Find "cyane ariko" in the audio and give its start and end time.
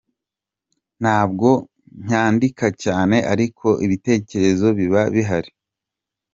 2.83-3.67